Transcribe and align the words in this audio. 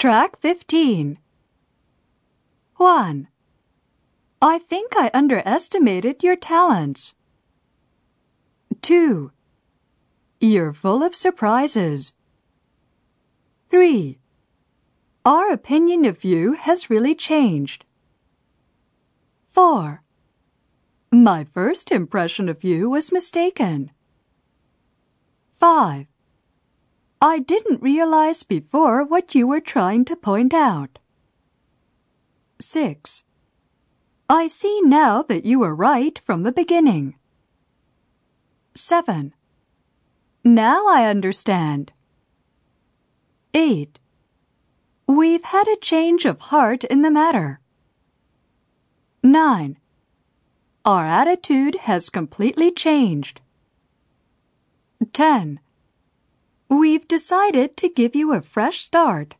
Track 0.00 0.38
15. 0.38 1.18
1. 2.76 3.28
I 4.40 4.58
think 4.58 4.92
I 4.96 5.10
underestimated 5.12 6.22
your 6.22 6.36
talents. 6.36 7.12
2. 8.80 9.30
You're 10.40 10.72
full 10.72 11.02
of 11.02 11.14
surprises. 11.14 12.14
3. 13.68 14.18
Our 15.26 15.52
opinion 15.52 16.06
of 16.06 16.24
you 16.24 16.54
has 16.54 16.88
really 16.88 17.14
changed. 17.14 17.84
4. 19.50 20.02
My 21.12 21.44
first 21.44 21.92
impression 21.92 22.48
of 22.48 22.64
you 22.64 22.88
was 22.88 23.12
mistaken. 23.12 23.90
5. 25.58 26.06
I 27.22 27.38
didn't 27.38 27.82
realize 27.82 28.42
before 28.42 29.04
what 29.04 29.34
you 29.34 29.46
were 29.46 29.60
trying 29.60 30.06
to 30.06 30.16
point 30.16 30.54
out. 30.54 30.98
6. 32.58 33.24
I 34.28 34.46
see 34.46 34.80
now 34.82 35.22
that 35.22 35.44
you 35.44 35.60
were 35.60 35.74
right 35.74 36.18
from 36.24 36.44
the 36.44 36.52
beginning. 36.52 37.16
7. 38.74 39.34
Now 40.44 40.86
I 40.88 41.06
understand. 41.06 41.92
8. 43.52 43.98
We've 45.06 45.42
had 45.42 45.68
a 45.68 45.76
change 45.76 46.24
of 46.24 46.40
heart 46.40 46.84
in 46.84 47.02
the 47.02 47.10
matter. 47.10 47.60
9. 49.22 49.76
Our 50.86 51.06
attitude 51.06 51.74
has 51.80 52.08
completely 52.08 52.70
changed. 52.70 53.42
10. 55.12 55.60
We've 56.70 57.08
decided 57.08 57.76
to 57.78 57.88
give 57.88 58.14
you 58.14 58.32
a 58.32 58.40
fresh 58.40 58.78
start. 58.78 59.34